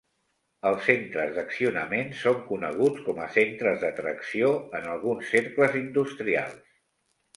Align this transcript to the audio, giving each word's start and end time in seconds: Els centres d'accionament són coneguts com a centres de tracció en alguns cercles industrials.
Els 0.67 0.85
centres 0.91 1.33
d'accionament 1.35 2.09
són 2.21 2.41
coneguts 2.47 3.03
com 3.09 3.21
a 3.25 3.27
centres 3.35 3.79
de 3.87 3.91
tracció 4.03 4.49
en 4.81 4.89
alguns 4.95 5.31
cercles 5.35 5.77
industrials. 5.85 6.59